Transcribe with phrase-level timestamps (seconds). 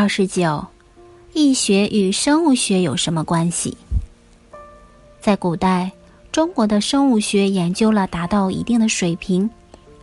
[0.00, 0.64] 二十九，
[1.32, 3.76] 易学与生物学有什么关系？
[5.20, 5.90] 在古代，
[6.30, 9.50] 中国的生物学研究了达到一定的水平，《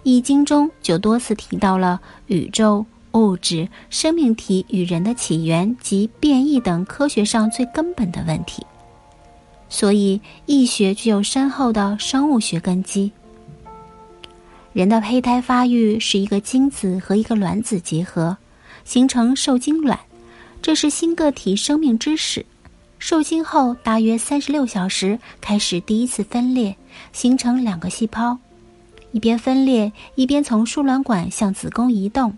[0.03, 8.65] 易经》中就多次提到了宇宙、物质、生命体与人的起源及变异等科学上最根本的问题，
[9.69, 13.13] 所以易学具有深厚的生物学根基。
[14.73, 18.35] 人的胚胎发育是一个精子和一个卵子结合，
[18.85, 19.99] 形成受精卵，
[20.61, 22.45] 这是新个体生命之始。
[22.97, 26.77] 受精后大约三十六小时开始第一次分裂，
[27.11, 28.37] 形成两个细胞，
[29.11, 32.37] 一边分裂一边从输卵管向子宫移动，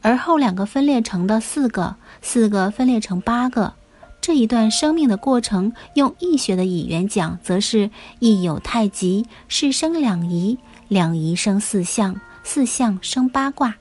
[0.00, 3.74] 而后两个分裂成的四个，四个分裂成八个。
[4.20, 10.58] 这一段生命的过程，用易学的语言讲，则是易有太极，是生两仪。
[10.88, 13.76] 两仪生四象，四象生八卦。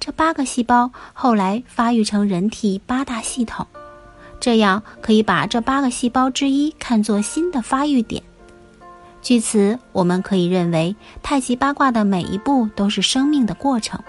[0.00, 3.66] 这八个细胞后来发育成人体八大系统，
[4.40, 8.22] 这样可以把这八个细胞之一看作新的发育点。
[9.20, 14.00] 据此，我们可以认为太极八卦的每一步都是生命的过程。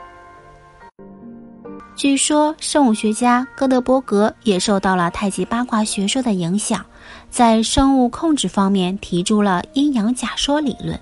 [1.95, 6.85] 据说，生物学家哥德伯格也受到了太极八卦学说的影响，
[7.29, 10.97] 在生物控制方面提出了阴阳假说理论。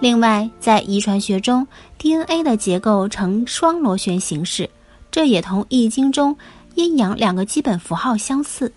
[0.00, 1.66] 另外，在遗传学中
[1.98, 4.68] ，DNA 的结构呈双螺旋形式，
[5.10, 6.34] 这也同《易经》中
[6.74, 8.72] 阴阳两个基本符号相似。